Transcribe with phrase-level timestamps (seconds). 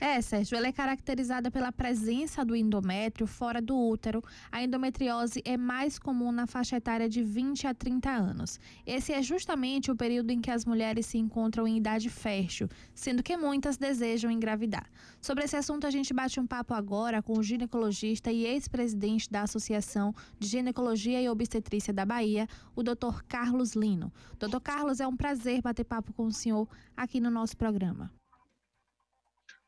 [0.00, 4.22] É, Sérgio, ela é caracterizada pela presença do endométrio fora do útero.
[4.50, 8.58] A endometriose é mais comum na faixa etária de 20 a 30 anos.
[8.84, 13.22] Esse é justamente o período em que as mulheres se encontram em idade fértil, sendo
[13.22, 14.90] que muitas desejam engravidar.
[15.20, 19.42] Sobre esse assunto, a gente bate um papo agora com o ginecologista e ex-presidente da
[19.42, 23.22] Associação de Ginecologia e Obstetrícia da Bahia, o Dr.
[23.28, 24.12] Carlos Lino.
[24.40, 24.60] Dr.
[24.60, 28.10] Carlos, é um prazer bater papo com o senhor aqui no nosso programa.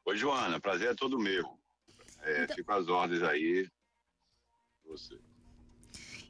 [0.07, 1.59] Oi, Joana, prazer é todo meu.
[2.20, 2.54] É, então...
[2.54, 3.68] Fico às ordens aí.
[4.85, 5.18] Você.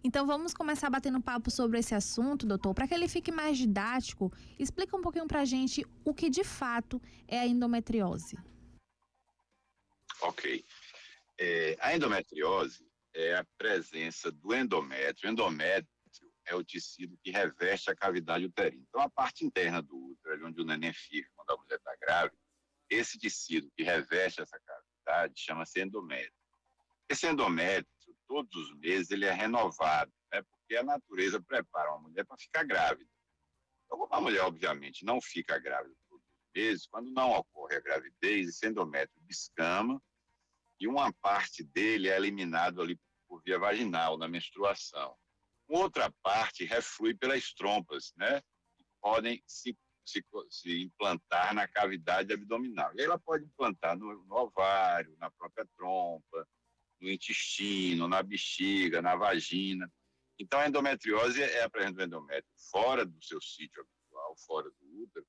[0.03, 2.73] Então vamos começar batendo papo sobre esse assunto, doutor.
[2.73, 6.43] Para que ele fique mais didático, explica um pouquinho para a gente o que de
[6.43, 8.39] fato é a endometriose.
[10.23, 10.65] Ok.
[11.39, 15.29] É, a endometriose é a presença do endométrio.
[15.29, 15.87] O endométrio
[16.47, 18.83] é o tecido que reveste a cavidade uterina.
[18.89, 22.46] Então a parte interna do útero, onde o neném fica quando a mulher está grávida,
[22.91, 26.33] esse tecido que reveste essa cavidade chama-se endométrio.
[27.09, 27.87] Esse endométrio,
[28.27, 32.65] todos os meses, ele é renovado, né, porque a natureza prepara uma mulher para ficar
[32.65, 33.09] grávida.
[33.85, 38.67] Então, mulher, obviamente, não fica grávida todos os meses, quando não ocorre a gravidez, esse
[38.67, 40.03] endométrio descama
[40.79, 45.17] e uma parte dele é eliminado ali por via vaginal, na menstruação.
[45.69, 48.41] Outra parte reflui pelas trompas, né?
[48.77, 52.93] Que podem se se, se implantar na cavidade abdominal.
[52.95, 56.49] E ela pode implantar no, no ovário, na própria trompa,
[57.01, 59.91] no intestino, na bexiga, na vagina.
[60.39, 65.03] Então, a endometriose é a presença do endométrio fora do seu sítio habitual, fora do
[65.03, 65.27] útero,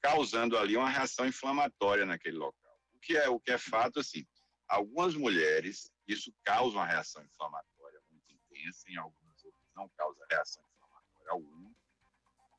[0.00, 2.78] causando ali uma reação inflamatória naquele local.
[2.92, 4.26] O que é, o que é fato, assim,
[4.68, 10.62] algumas mulheres, isso causa uma reação inflamatória muito intensa, em algumas outras não causa reação
[10.62, 11.57] inflamatória alguma,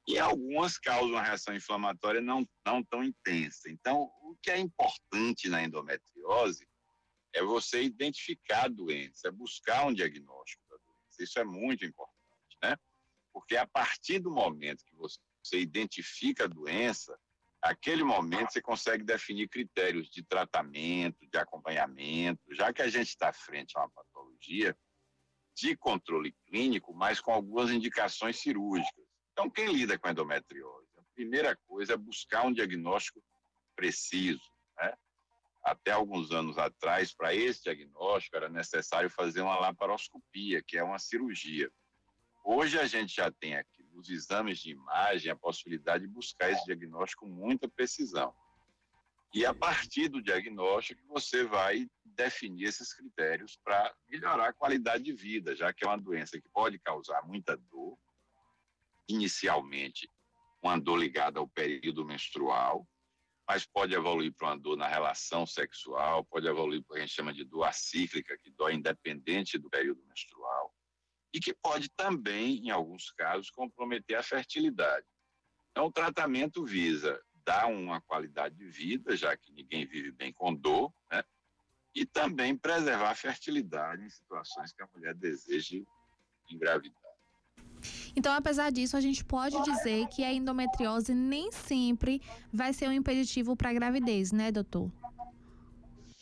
[0.09, 3.69] e algumas causam uma reação inflamatória não, não tão intensa.
[3.69, 6.67] Então, o que é importante na endometriose
[7.31, 11.23] é você identificar a doença, é buscar um diagnóstico da doença.
[11.23, 12.75] Isso é muito importante, né?
[13.31, 17.15] Porque a partir do momento que você, você identifica a doença,
[17.61, 23.31] aquele momento você consegue definir critérios de tratamento, de acompanhamento, já que a gente está
[23.31, 24.75] frente a uma patologia
[25.55, 29.08] de controle clínico, mas com algumas indicações cirúrgicas.
[29.39, 30.89] Então, quem lida com endometriose?
[30.97, 33.23] A primeira coisa é buscar um diagnóstico
[33.73, 34.43] preciso.
[34.77, 34.93] Né?
[35.63, 40.99] Até alguns anos atrás, para esse diagnóstico, era necessário fazer uma laparoscopia, que é uma
[40.99, 41.71] cirurgia.
[42.43, 46.65] Hoje a gente já tem aqui nos exames de imagem a possibilidade de buscar esse
[46.65, 48.35] diagnóstico com muita precisão.
[49.33, 55.13] E a partir do diagnóstico você vai definir esses critérios para melhorar a qualidade de
[55.13, 57.97] vida, já que é uma doença que pode causar muita dor,
[59.09, 60.09] inicialmente
[60.61, 62.87] uma dor ligada ao período menstrual,
[63.47, 67.05] mas pode evoluir para uma dor na relação sexual, pode evoluir para o que a
[67.05, 70.73] gente chama de dor acíclica, que dói independente do período menstrual,
[71.33, 75.05] e que pode também, em alguns casos, comprometer a fertilidade.
[75.71, 80.53] Então, o tratamento visa dar uma qualidade de vida, já que ninguém vive bem com
[80.53, 81.23] dor, né?
[81.95, 85.87] e também preservar a fertilidade em situações que a mulher deseje
[86.49, 86.98] engravidar.
[88.15, 92.93] Então, apesar disso, a gente pode dizer que a endometriose nem sempre vai ser um
[92.93, 94.91] impeditivo para a gravidez, né, doutor?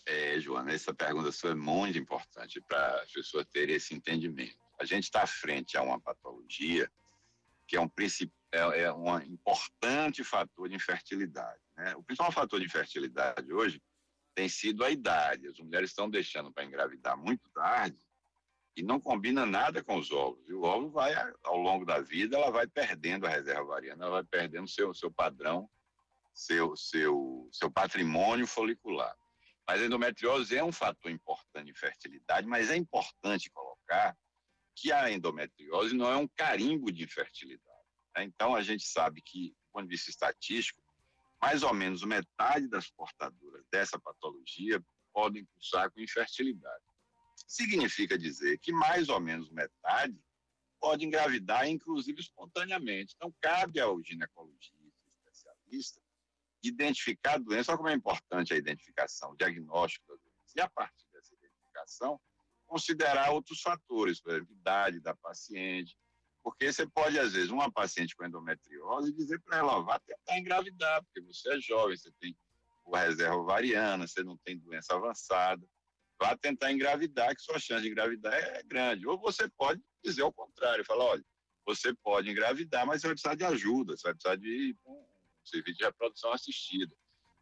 [0.05, 4.57] É, Joana, essa pergunta sua é muito importante para as pessoas terem esse entendimento.
[4.79, 6.89] A gente está frente a uma patologia
[7.67, 7.89] que é um,
[8.53, 11.59] é, é um importante fator de infertilidade.
[11.75, 11.93] Né?
[11.95, 13.81] O principal fator de infertilidade hoje
[14.33, 15.47] tem sido a idade.
[15.47, 17.97] As mulheres estão deixando para engravidar muito tarde
[18.77, 20.47] e não combina nada com os ovos.
[20.47, 21.11] E o óvulo vai,
[21.43, 25.11] ao longo da vida, ela vai perdendo a reserva ovariana, ela vai perdendo seu, seu
[25.11, 25.67] padrão,
[26.31, 29.15] seu, seu, seu patrimônio folicular.
[29.67, 34.15] Mas a endometriose é um fator importante de fertilidade, mas é importante colocar
[34.75, 37.87] que a endometriose não é um carimbo de infertilidade.
[38.15, 38.25] Né?
[38.25, 40.79] Então, a gente sabe que, do ponto de vista estatístico,
[41.41, 44.79] mais ou menos metade das portadoras dessa patologia
[45.11, 46.86] podem cursar com infertilidade.
[47.47, 50.21] Significa dizer que mais ou menos metade
[50.81, 53.13] pode engravidar, inclusive espontaneamente.
[53.15, 54.75] Então, cabe ao ginecologista,
[55.07, 56.01] especialista,
[56.61, 57.71] identificar a doença.
[57.71, 60.53] Olha como é importante a identificação, o diagnóstico da doença.
[60.57, 62.19] E a partir dessa identificação,
[62.65, 65.97] considerar outros fatores, por exemplo, idade da paciente,
[66.43, 71.03] porque você pode, às vezes, uma paciente com endometriose dizer para ela, vá tentar engravidar,
[71.03, 72.37] porque você é jovem, você tem
[72.93, 75.65] a reserva ovariana, você não tem doença avançada
[76.19, 79.07] vá tentar engravidar, que sua chance de engravidar é grande.
[79.07, 81.25] Ou você pode dizer o contrário, falar, olha,
[81.65, 85.05] você pode engravidar, mas você vai precisar de ajuda, você vai precisar de um
[85.43, 86.95] serviço de reprodução assistida.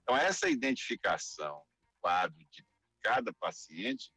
[0.04, 1.62] Então, essa identificação
[2.00, 2.64] quadro de
[3.02, 4.12] cada paciente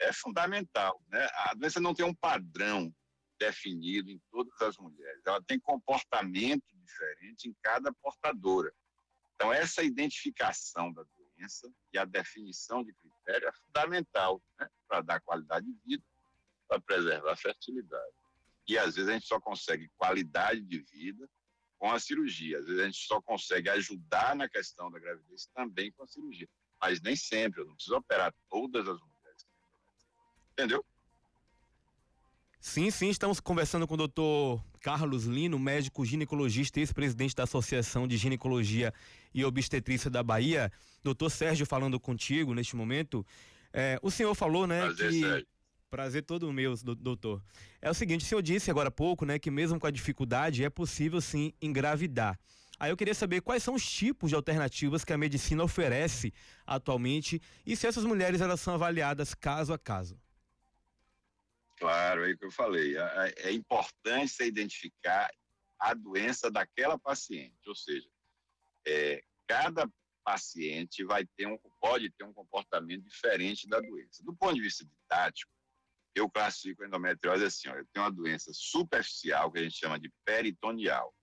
[0.00, 1.02] é fundamental.
[1.08, 1.26] Né?
[1.34, 2.94] A doença não tem um padrão
[3.38, 8.72] definido em todas as mulheres, ela tem comportamento diferente em cada portadora.
[9.34, 14.68] Então, essa identificação da doença e a definição de critério é fundamental né?
[14.86, 16.04] para dar qualidade de vida,
[16.68, 18.14] para preservar a fertilidade.
[18.66, 21.28] E às vezes a gente só consegue qualidade de vida
[21.78, 22.58] com a cirurgia.
[22.58, 26.48] Às vezes a gente só consegue ajudar na questão da gravidez também com a cirurgia.
[26.80, 29.46] Mas nem sempre, eu não preciso operar todas as mulheres.
[30.52, 30.84] Entendeu?
[32.66, 38.08] Sim, sim, estamos conversando com o doutor Carlos Lino, médico ginecologista e ex-presidente da Associação
[38.08, 38.92] de Ginecologia
[39.34, 40.72] e Obstetrícia da Bahia.
[41.02, 43.24] Doutor Sérgio falando contigo neste momento.
[43.70, 45.20] É, o senhor falou, né, Prazer, que...
[45.20, 45.46] Sérgio.
[45.90, 47.42] Prazer todo meu, doutor.
[47.82, 50.64] É o seguinte, o senhor disse agora há pouco, né, que mesmo com a dificuldade
[50.64, 52.40] é possível sim engravidar.
[52.80, 56.32] Aí eu queria saber quais são os tipos de alternativas que a medicina oferece
[56.66, 60.18] atualmente e se essas mulheres elas são avaliadas caso a caso.
[61.76, 62.96] Claro, é o que eu falei.
[62.96, 65.30] É, é importante você identificar
[65.78, 68.08] a doença daquela paciente, ou seja,
[68.86, 69.88] é, cada
[70.24, 74.22] paciente vai ter um, pode ter um comportamento diferente da doença.
[74.24, 75.52] Do ponto de vista didático,
[76.14, 79.98] eu classifico a endometriose assim, ó, eu tenho uma doença superficial que a gente chama
[79.98, 81.14] de peritoneal.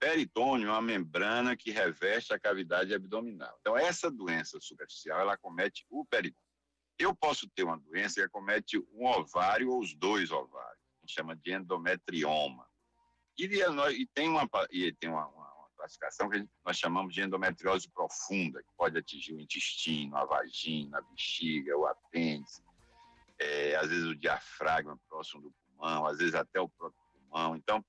[0.00, 3.56] Peritônio é uma membrana que reveste a cavidade abdominal.
[3.60, 6.51] Então, essa doença superficial, ela comete o peritônio.
[6.98, 11.14] Eu posso ter uma doença que acomete um ovário ou os dois ovários, a gente
[11.14, 12.66] chama de endometrioma.
[13.38, 17.88] E, e tem, uma, e tem uma, uma, uma classificação que nós chamamos de endometriose
[17.90, 22.62] profunda, que pode atingir o intestino, a vagina, a bexiga, o apêndice,
[23.38, 27.56] é, às vezes o diafragma próximo do pulmão, às vezes até o próprio pulmão.
[27.56, 27.84] Então,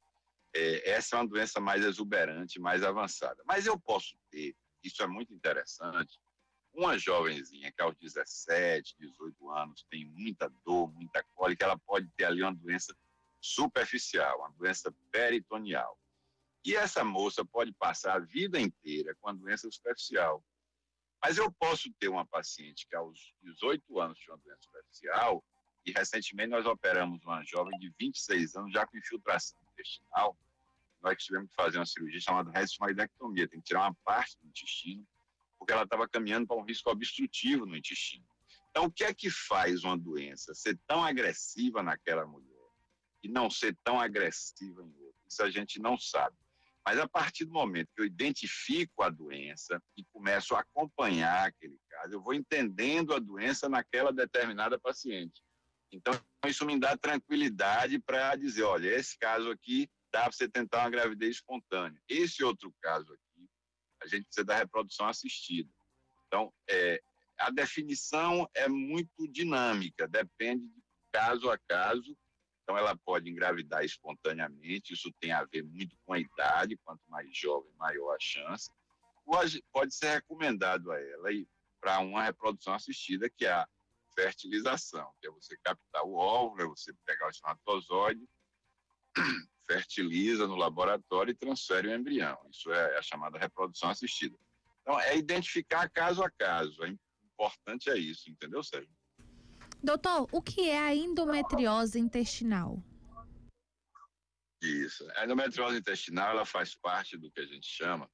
[0.56, 3.42] é, essa é uma doença mais exuberante, mais avançada.
[3.46, 6.20] Mas eu posso ter, isso é muito interessante,
[6.74, 12.26] uma jovenzinha que aos 17, 18 anos tem muita dor, muita cólica, ela pode ter
[12.26, 12.96] ali uma doença
[13.40, 15.98] superficial, uma doença peritoneal.
[16.66, 20.44] E essa moça pode passar a vida inteira com a doença superficial.
[21.22, 25.44] Mas eu posso ter uma paciente que aos 18 anos tinha uma doença superficial
[25.86, 30.38] e recentemente nós operamos uma jovem de 26 anos já com infiltração intestinal.
[31.02, 35.06] Nós tivemos que fazer uma cirurgia chamada restomagdectomia, tem que tirar uma parte do intestino
[35.64, 38.26] porque ela estava caminhando para um risco obstrutivo no intestino.
[38.70, 42.50] Então, o que é que faz uma doença ser tão agressiva naquela mulher
[43.24, 45.22] e não ser tão agressiva em outra?
[45.26, 46.36] Isso a gente não sabe.
[46.86, 51.80] Mas a partir do momento que eu identifico a doença e começo a acompanhar aquele
[51.90, 55.42] caso, eu vou entendendo a doença naquela determinada paciente.
[55.94, 56.14] Então,
[56.46, 60.90] isso me dá tranquilidade para dizer: olha, esse caso aqui dá para você tentar uma
[60.90, 62.02] gravidez espontânea.
[62.10, 63.23] Esse outro caso aqui,
[64.04, 65.70] a gente precisa da reprodução assistida.
[66.28, 67.02] Então, é,
[67.40, 72.16] a definição é muito dinâmica, depende de caso a caso
[72.64, 77.30] então, ela pode engravidar espontaneamente, isso tem a ver muito com a idade, quanto mais
[77.38, 78.70] jovem, maior a chance.
[79.26, 81.30] Pode, pode ser recomendado a ela
[81.82, 83.68] para uma reprodução assistida, que é a
[84.16, 88.26] fertilização, que é você captar o óvulo, é você pegar o espermatozoide,
[89.70, 92.38] fertiliza no laboratório e transfere o embrião.
[92.52, 94.38] Isso é a chamada reprodução assistida.
[94.82, 96.84] Então, é identificar caso a caso.
[96.84, 96.94] É
[97.34, 98.90] importante é isso, entendeu, Sérgio?
[99.82, 102.82] Doutor, o que é a endometriose intestinal?
[104.62, 105.06] Isso.
[105.18, 108.10] A endometriose intestinal ela faz parte do que a gente chama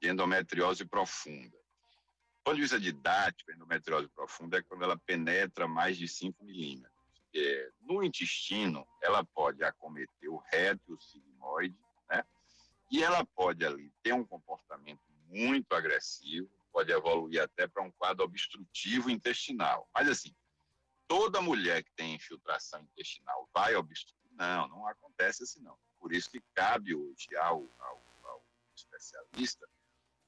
[0.00, 1.56] de endometriose profunda.
[1.56, 6.42] Do ponto de vista didático, a endometriose profunda é quando ela penetra mais de 5
[6.44, 6.91] milímetros.
[7.34, 11.78] É, no intestino, ela pode acometer o reto e o sigmoide,
[12.10, 12.24] né?
[12.90, 18.24] E ela pode ali ter um comportamento muito agressivo, pode evoluir até para um quadro
[18.24, 19.88] obstrutivo intestinal.
[19.94, 20.34] Mas assim,
[21.08, 24.20] toda mulher que tem infiltração intestinal vai obstruir?
[24.32, 25.76] Não, não acontece assim não.
[25.98, 28.44] Por isso que cabe hoje ao, ao, ao
[28.76, 29.66] especialista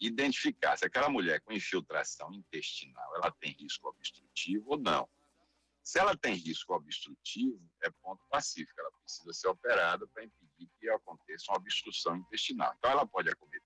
[0.00, 5.08] identificar se aquela mulher com infiltração intestinal ela tem risco obstrutivo ou não.
[5.84, 10.88] Se ela tem risco obstrutivo, é ponto pacífico, ela precisa ser operada para impedir que
[10.88, 12.74] aconteça uma obstrução intestinal.
[12.78, 13.62] Então, ela pode acometer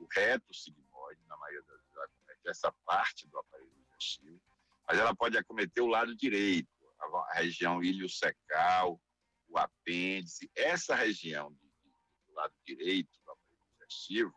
[0.00, 4.42] o reto sigmoide, na maioria das vezes, acomete essa parte do aparelho digestivo,
[4.88, 6.68] mas ela pode acometer o lado direito,
[7.00, 9.00] a região ilho-secal,
[9.48, 10.50] o apêndice.
[10.56, 11.94] Essa região de, de,
[12.26, 14.34] do lado direito do aparelho digestivo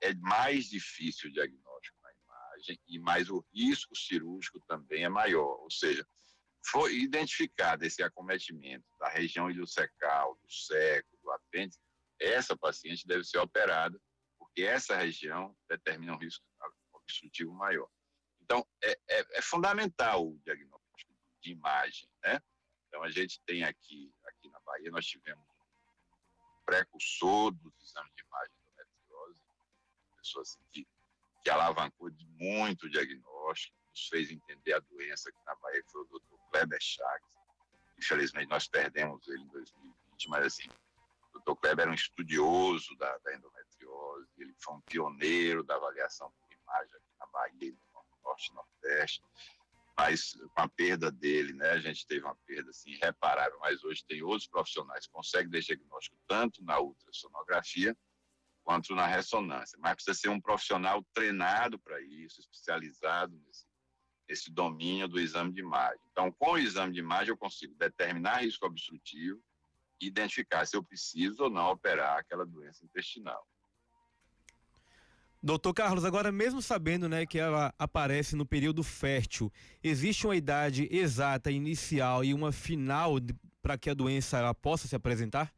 [0.00, 5.60] é mais difícil o diagnóstico na imagem e mais o risco cirúrgico também é maior.
[5.60, 6.06] Ou seja,
[6.64, 11.80] foi identificado esse acometimento da região ilho-secal, do seco, do apêndice,
[12.20, 14.00] essa paciente deve ser operada,
[14.38, 16.44] porque essa região determina um risco
[16.92, 17.88] obstrutivo maior.
[18.40, 22.40] Então, é, é, é fundamental o diagnóstico de imagem, né?
[22.88, 28.22] Então, a gente tem aqui, aqui na Bahia, nós tivemos um precursor dos exames de
[28.22, 29.40] imagem endometriose,
[30.16, 30.86] pessoa assim, que,
[31.42, 36.02] que alavancou muito o diagnóstico, nos fez entender a doença aqui na Bahia, que foi
[36.02, 37.30] o doutor Kleber Chagas.
[37.98, 40.68] Infelizmente, nós perdemos ele em 2020, mas assim,
[41.28, 46.30] o doutor Kleber era um estudioso da, da endometriose, ele foi um pioneiro da avaliação
[46.32, 49.22] por imagem aqui na Bahia, no Norte e Nordeste.
[49.96, 54.04] Mas com a perda dele, né, a gente teve uma perda assim, irreparável, mas hoje
[54.06, 57.96] tem outros profissionais que conseguem dar diagnóstico tanto na ultrassonografia
[58.64, 63.66] quanto na ressonância, mas precisa ser um profissional treinado para isso, especializado nesse,
[64.28, 66.00] nesse domínio do exame de imagem.
[66.10, 69.40] Então, com o exame de imagem, eu consigo determinar risco obstrutivo
[70.00, 73.46] e identificar se eu preciso ou não operar aquela doença intestinal.
[75.44, 79.52] Doutor Carlos, agora mesmo sabendo né, que ela aparece no período fértil,
[79.82, 83.16] existe uma idade exata, inicial e uma final
[83.60, 85.52] para que a doença ela possa se apresentar?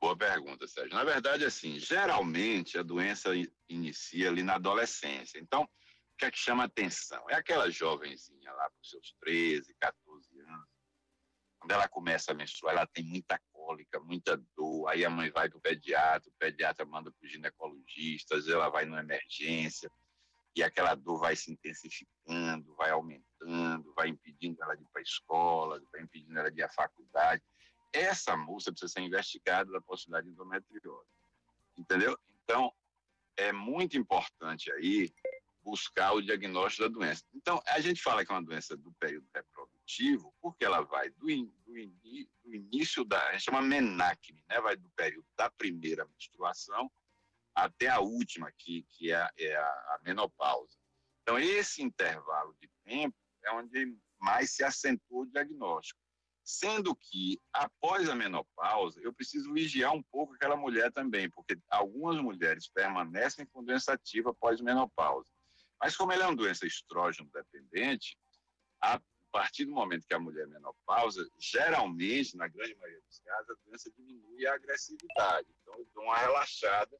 [0.00, 0.94] Boa pergunta, Sérgio.
[0.94, 3.30] Na verdade, assim, geralmente a doença
[3.68, 5.38] inicia ali na adolescência.
[5.38, 5.68] Então,
[6.18, 7.24] que é que chama atenção?
[7.30, 10.68] É aquela jovenzinha lá com seus 13, 14 anos.
[11.60, 15.48] Quando ela começa a menstruar, ela tem muita cólica, muita dor, aí a mãe vai
[15.48, 19.90] para o pediatra, o pediatra manda para o ginecologista, às vezes ela vai numa emergência,
[20.54, 25.02] e aquela dor vai se intensificando, vai aumentando, vai impedindo ela de ir para a
[25.02, 27.42] escola, vai impedindo ela de ir à faculdade.
[27.92, 31.08] Essa moça precisa ser investigada da possibilidade de endometriose.
[31.76, 32.18] Entendeu?
[32.42, 32.72] Então,
[33.36, 35.12] é muito importante aí
[35.68, 37.22] buscar o diagnóstico da doença.
[37.34, 41.28] Então, a gente fala que é uma doença do período reprodutivo, porque ela vai do,
[41.28, 41.94] in, do, in,
[42.42, 44.60] do início da, a gente chama menacne, né?
[44.62, 46.90] vai do período da primeira menstruação
[47.54, 50.74] até a última, que, que é, é a, a menopausa.
[51.22, 56.00] Então, esse intervalo de tempo é onde mais se acentua o diagnóstico.
[56.42, 62.16] Sendo que, após a menopausa, eu preciso vigiar um pouco aquela mulher também, porque algumas
[62.16, 65.28] mulheres permanecem com doença ativa após menopausa.
[65.80, 68.18] Mas como ela é uma doença estrógeno dependente,
[68.80, 73.50] a partir do momento que a mulher é menopausa, geralmente, na grande maioria dos casos,
[73.50, 75.48] a doença diminui a agressividade.
[75.60, 76.98] Então, eu dou uma relaxada,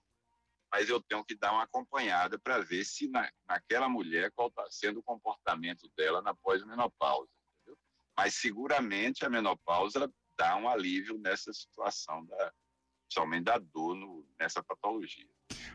[0.70, 4.66] mas eu tenho que dar uma acompanhada para ver se na, naquela mulher qual está
[4.70, 7.30] sendo o comportamento dela na pós-menopausa.
[8.16, 12.52] Mas seguramente a menopausa dá um alívio nessa situação, da,
[13.06, 15.28] principalmente da dor no, nessa patologia.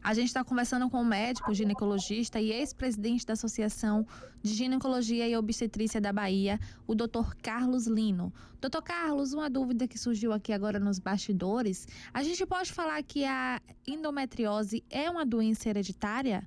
[0.03, 4.05] A gente está conversando com um médico ginecologista e ex-presidente da Associação
[4.41, 7.33] de Ginecologia e Obstetrícia da Bahia, o Dr.
[7.41, 8.33] Carlos Lino.
[8.59, 13.23] Doutor Carlos, uma dúvida que surgiu aqui agora nos bastidores: a gente pode falar que
[13.23, 16.45] a endometriose é uma doença hereditária?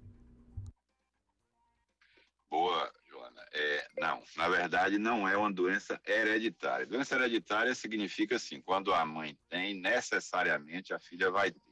[2.50, 3.42] Boa, Joana.
[3.52, 6.86] É, não, na verdade, não é uma doença hereditária.
[6.86, 11.65] Doença hereditária significa assim: quando a mãe tem, necessariamente a filha vai ter.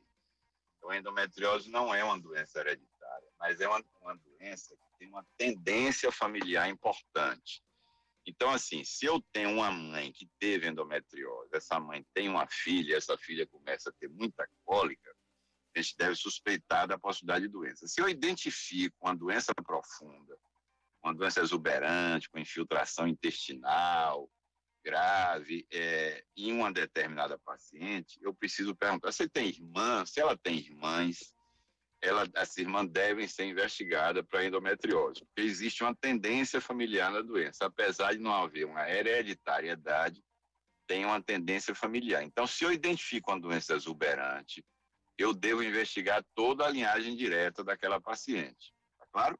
[0.84, 5.08] Então, a endometriose não é uma doença hereditária, mas é uma, uma doença que tem
[5.08, 7.62] uma tendência familiar importante.
[8.26, 12.96] Então, assim, se eu tenho uma mãe que teve endometriose, essa mãe tem uma filha,
[12.96, 15.10] essa filha começa a ter muita cólica,
[15.74, 17.88] a gente deve suspeitar da possibilidade de doença.
[17.88, 20.38] Se eu identifico uma doença profunda,
[21.02, 24.30] uma doença exuberante, com infiltração intestinal,
[24.84, 30.04] grave é, em uma determinada paciente, eu preciso perguntar: você tem irmã?
[30.04, 31.34] Se ela tem irmãs,
[32.02, 37.64] ela, essas irmãs devem ser investigadas para endometriose, porque existe uma tendência familiar na doença,
[37.64, 40.22] apesar de não haver uma hereditariedade,
[40.86, 42.22] tem uma tendência familiar.
[42.22, 44.62] Então, se eu identifico uma doença exuberante,
[45.16, 48.74] eu devo investigar toda a linhagem direta daquela paciente.
[48.98, 49.38] Tá claro?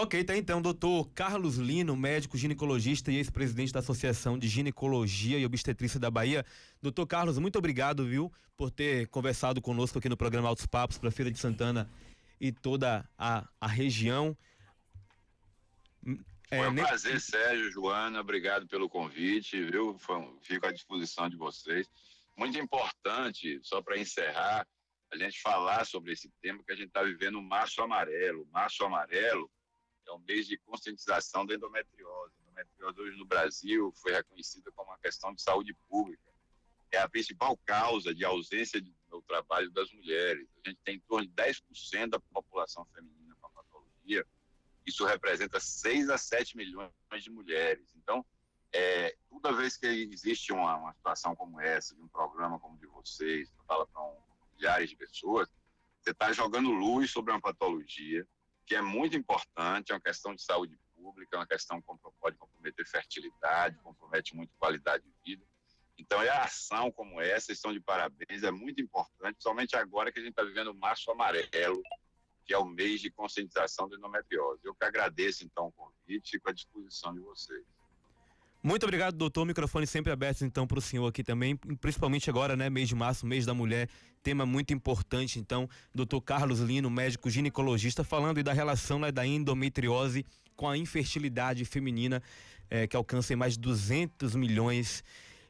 [0.00, 5.44] Ok, tá então, doutor Carlos Lino, médico ginecologista e ex-presidente da Associação de Ginecologia e
[5.44, 6.46] Obstetrícia da Bahia.
[6.80, 11.08] Doutor Carlos, muito obrigado, viu, por ter conversado conosco aqui no programa Altos Papos para
[11.08, 11.90] a Feira de Santana
[12.40, 14.38] e toda a, a região.
[16.48, 19.98] É, Foi um prazer, Sérgio, Joana, obrigado pelo convite, viu?
[20.10, 21.90] Um, fico à disposição de vocês.
[22.36, 24.64] Muito importante, só para encerrar,
[25.12, 28.44] a gente falar sobre esse tema que a gente está vivendo o Março Amarelo.
[28.44, 29.50] O Março Amarelo
[30.08, 32.32] é um mês de conscientização da endometriose.
[32.38, 36.22] A endometriose hoje no Brasil foi reconhecida como uma questão de saúde pública.
[36.90, 38.96] É a principal causa de ausência de,
[39.26, 40.48] trabalho das mulheres.
[40.64, 44.26] A gente tem em torno de 10% da população feminina com a patologia.
[44.86, 47.94] Isso representa 6 a 7 milhões de mulheres.
[47.96, 48.24] Então,
[48.72, 52.78] é, toda vez que existe uma, uma situação como essa, de um programa como o
[52.78, 54.16] de vocês, que fala para um,
[54.56, 55.48] milhares de pessoas,
[56.00, 58.26] Você está jogando luz sobre uma patologia
[58.68, 61.88] que é muito importante, é uma questão de saúde pública, é uma questão que
[62.20, 65.44] pode comprometer fertilidade, compromete muito qualidade de vida.
[65.96, 70.18] Então, é a ação como essa, estão de parabéns, é muito importante, principalmente agora que
[70.18, 71.82] a gente está vivendo o Março Amarelo,
[72.44, 74.60] que é o mês de conscientização da endometriose.
[74.62, 77.64] Eu que agradeço, então, o convite e fico à disposição de vocês.
[78.62, 79.46] Muito obrigado, doutor.
[79.46, 83.24] Microfone sempre aberto, então, para o senhor aqui também, principalmente agora, né, mês de março,
[83.24, 83.88] mês da mulher,
[84.20, 90.26] tema muito importante, então, doutor Carlos Lino, médico ginecologista, falando da relação né, da endometriose
[90.56, 92.20] com a infertilidade feminina,
[92.68, 95.04] é, que alcança mais de 200 milhões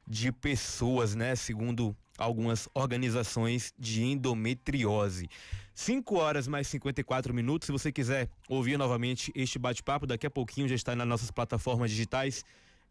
[0.06, 5.30] de pessoas, né, segundo algumas organizações de endometriose.
[5.74, 7.66] 5 horas mais 54 minutos.
[7.66, 11.90] Se você quiser ouvir novamente este bate-papo, daqui a pouquinho já está nas nossas plataformas
[11.90, 12.44] digitais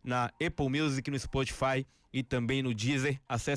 [0.07, 3.19] na Apple Music, no Spotify e também no Deezer.
[3.27, 3.55] Acesse